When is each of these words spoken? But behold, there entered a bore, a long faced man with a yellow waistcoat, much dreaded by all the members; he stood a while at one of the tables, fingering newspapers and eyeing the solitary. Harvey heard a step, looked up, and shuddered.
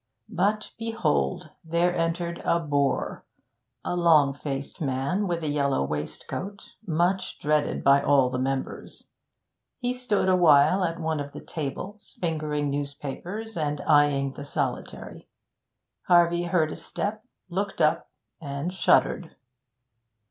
But 0.33 0.71
behold, 0.79 1.51
there 1.63 1.95
entered 1.95 2.41
a 2.43 2.59
bore, 2.59 3.23
a 3.85 3.95
long 3.95 4.33
faced 4.33 4.81
man 4.81 5.27
with 5.27 5.43
a 5.43 5.47
yellow 5.47 5.83
waistcoat, 5.83 6.71
much 6.87 7.37
dreaded 7.37 7.83
by 7.83 8.01
all 8.01 8.31
the 8.31 8.39
members; 8.39 9.09
he 9.77 9.93
stood 9.93 10.27
a 10.27 10.35
while 10.35 10.83
at 10.83 10.99
one 10.99 11.19
of 11.19 11.33
the 11.33 11.39
tables, 11.39 12.17
fingering 12.19 12.71
newspapers 12.71 13.55
and 13.55 13.79
eyeing 13.81 14.33
the 14.33 14.43
solitary. 14.43 15.27
Harvey 16.07 16.45
heard 16.45 16.71
a 16.71 16.75
step, 16.75 17.23
looked 17.47 17.79
up, 17.79 18.09
and 18.41 18.73
shuddered. 18.73 19.35